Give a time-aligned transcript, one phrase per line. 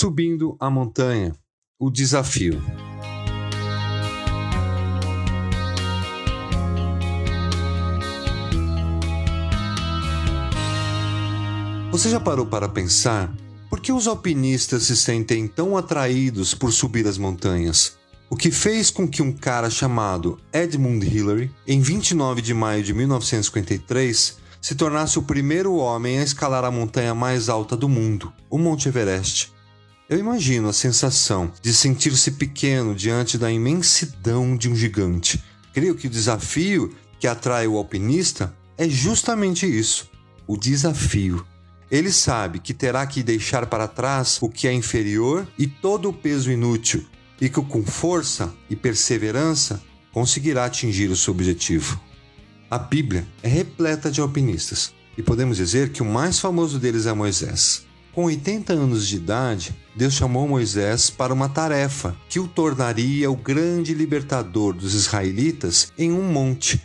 [0.00, 1.36] Subindo a montanha,
[1.78, 2.58] o desafio.
[11.90, 13.30] Você já parou para pensar
[13.68, 17.98] por que os alpinistas se sentem tão atraídos por subir as montanhas?
[18.30, 22.94] O que fez com que um cara chamado Edmund Hillary, em 29 de maio de
[22.94, 28.56] 1953, se tornasse o primeiro homem a escalar a montanha mais alta do mundo, o
[28.56, 29.59] Monte Everest.
[30.10, 35.40] Eu imagino a sensação de sentir-se pequeno diante da imensidão de um gigante.
[35.72, 40.10] Creio que o desafio que atrai o alpinista é justamente isso:
[40.48, 41.46] o desafio.
[41.88, 46.12] Ele sabe que terá que deixar para trás o que é inferior e todo o
[46.12, 47.06] peso inútil,
[47.40, 52.00] e que com força e perseverança conseguirá atingir o seu objetivo.
[52.68, 57.12] A Bíblia é repleta de alpinistas, e podemos dizer que o mais famoso deles é
[57.12, 57.88] Moisés.
[58.12, 63.36] Com 80 anos de idade, Deus chamou Moisés para uma tarefa que o tornaria o
[63.36, 66.82] grande libertador dos israelitas em um monte,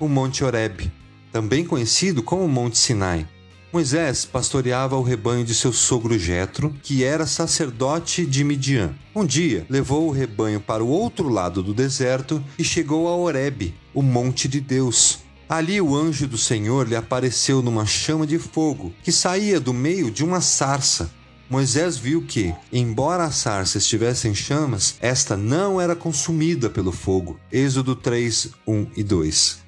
[0.00, 0.90] o Monte Horeb,
[1.30, 3.28] também conhecido como Monte Sinai.
[3.70, 8.94] Moisés pastoreava o rebanho de seu sogro Jetro, que era sacerdote de Midian.
[9.14, 13.74] Um dia, levou o rebanho para o outro lado do deserto e chegou a Horeb,
[13.94, 15.21] o monte de Deus.
[15.52, 20.10] Ali o anjo do Senhor lhe apareceu numa chama de fogo, que saía do meio
[20.10, 21.10] de uma sarça.
[21.50, 27.38] Moisés viu que, embora a sarça estivesse em chamas, esta não era consumida pelo fogo.
[27.52, 29.58] Êxodo 3, 1 e 2.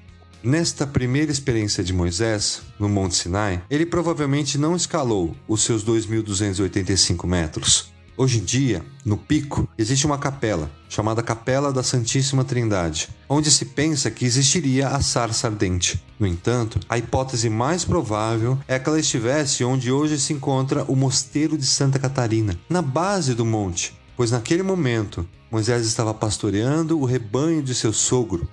[0.41, 7.27] Nesta primeira experiência de Moisés, no Monte Sinai, ele provavelmente não escalou os seus 2.285
[7.27, 7.93] metros.
[8.17, 13.65] Hoje em dia, no pico, existe uma capela, chamada Capela da Santíssima Trindade, onde se
[13.65, 16.01] pensa que existiria a sarça ardente.
[16.17, 20.95] No entanto, a hipótese mais provável é que ela estivesse onde hoje se encontra o
[20.95, 27.03] Mosteiro de Santa Catarina, na base do monte, pois naquele momento Moisés estava pastoreando o
[27.03, 28.47] rebanho de seu sogro,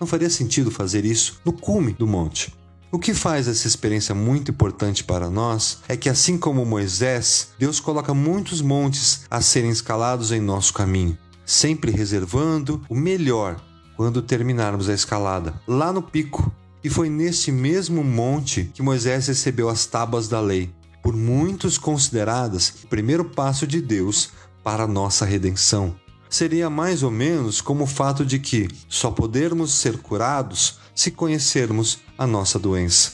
[0.00, 2.52] não faria sentido fazer isso no cume do monte.
[2.94, 7.80] O que faz essa experiência muito importante para nós é que, assim como Moisés, Deus
[7.80, 13.60] coloca muitos montes a serem escalados em nosso caminho, sempre reservando o melhor
[13.96, 16.54] quando terminarmos a escalada, lá no pico.
[16.84, 20.72] E foi nesse mesmo monte que Moisés recebeu as tábuas da lei,
[21.02, 24.30] por muitos consideradas o primeiro passo de Deus
[24.62, 25.96] para a nossa redenção
[26.34, 32.00] seria mais ou menos como o fato de que só podermos ser curados se conhecermos
[32.18, 33.12] a nossa doença.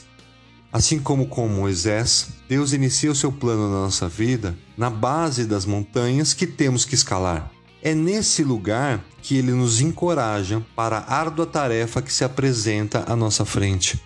[0.72, 5.66] Assim como com Moisés, Deus inicia o seu plano na nossa vida na base das
[5.66, 7.50] montanhas que temos que escalar.
[7.82, 13.14] É nesse lugar que ele nos encoraja para a árdua tarefa que se apresenta à
[13.14, 14.03] nossa frente.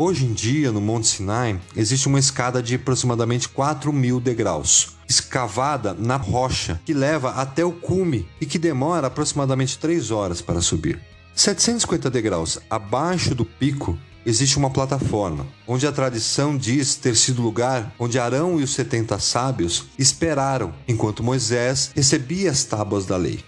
[0.00, 5.92] Hoje em dia, no Monte Sinai, existe uma escada de aproximadamente 4 mil degraus, escavada
[5.92, 11.00] na rocha, que leva até o cume e que demora aproximadamente 3 horas para subir.
[11.34, 17.92] 750 degraus abaixo do pico existe uma plataforma, onde a tradição diz ter sido lugar
[17.98, 23.44] onde Arão e os 70 sábios esperaram enquanto Moisés recebia as tábuas da lei.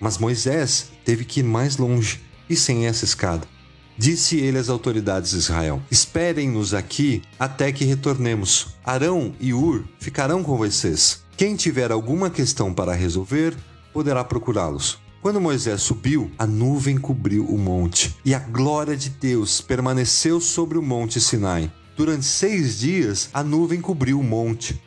[0.00, 3.53] Mas Moisés teve que ir mais longe e sem essa escada.
[3.96, 8.74] Disse ele às autoridades de Israel: Esperem-nos aqui até que retornemos.
[8.84, 11.22] Arão e Ur ficarão com vocês.
[11.36, 13.56] Quem tiver alguma questão para resolver,
[13.92, 14.98] poderá procurá-los.
[15.22, 20.76] Quando Moisés subiu, a nuvem cobriu o monte, e a glória de Deus permaneceu sobre
[20.76, 21.72] o monte Sinai.
[21.96, 24.78] Durante seis dias, a nuvem cobriu o monte.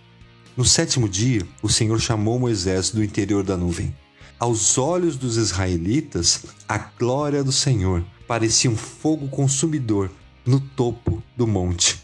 [0.55, 3.95] No sétimo dia, o Senhor chamou Moisés do interior da nuvem.
[4.39, 10.11] Aos olhos dos israelitas, a glória do Senhor parecia um fogo consumidor
[10.45, 11.99] no topo do monte.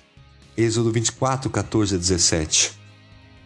[0.56, 2.72] Êxodo 24, 14 a 17.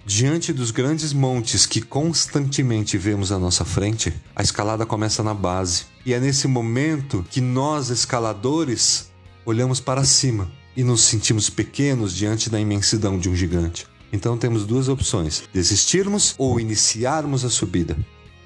[0.06, 5.86] Diante dos grandes montes que constantemente vemos à nossa frente, a escalada começa na base.
[6.06, 9.12] E é nesse momento que nós, escaladores,
[9.46, 13.86] olhamos para cima e nos sentimos pequenos diante da imensidão de um gigante.
[14.14, 17.98] Então temos duas opções: desistirmos ou iniciarmos a subida.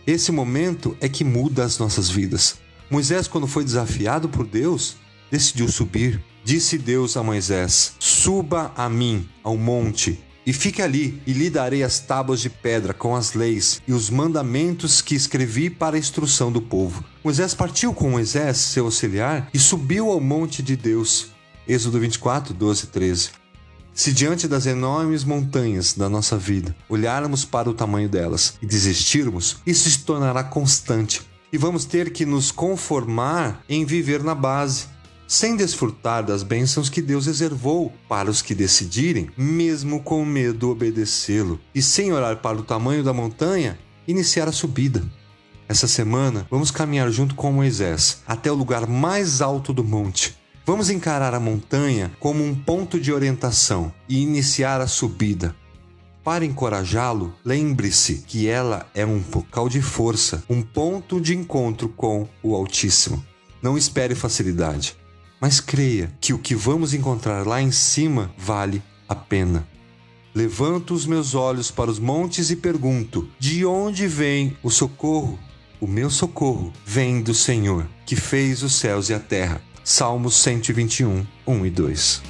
[0.07, 2.59] Esse momento é que muda as nossas vidas.
[2.91, 4.97] Moisés, quando foi desafiado por Deus,
[5.31, 6.21] decidiu subir.
[6.43, 11.83] Disse Deus a Moisés: Suba a mim ao monte e fique ali, e lhe darei
[11.83, 16.51] as tábuas de pedra com as leis e os mandamentos que escrevi para a instrução
[16.51, 17.05] do povo.
[17.23, 21.27] Moisés partiu com Moisés, seu auxiliar, e subiu ao monte de Deus.
[21.65, 23.29] Êxodo 24, 12 e 13.
[23.93, 29.57] Se diante das enormes montanhas da nossa vida olharmos para o tamanho delas e desistirmos,
[29.65, 34.85] isso se tornará constante e vamos ter que nos conformar em viver na base,
[35.27, 41.59] sem desfrutar das bênçãos que Deus reservou para os que decidirem, mesmo com medo, obedecê-lo,
[41.73, 45.03] e sem olhar para o tamanho da montanha, iniciar a subida.
[45.69, 50.37] Essa semana, vamos caminhar junto com Moisés até o lugar mais alto do monte.
[50.65, 55.55] Vamos encarar a montanha como um ponto de orientação e iniciar a subida.
[56.23, 62.27] Para encorajá-lo, lembre-se que ela é um focal de força, um ponto de encontro com
[62.43, 63.23] o Altíssimo.
[63.61, 64.95] Não espere facilidade
[65.41, 69.67] mas creia que o que vamos encontrar lá em cima vale a pena.
[70.35, 75.39] Levanto os meus olhos para os montes e pergunto: de onde vem o socorro?
[75.81, 79.59] O meu socorro vem do Senhor, que fez os céus e a terra.
[79.83, 82.21] Salmos 121, 1 e 2.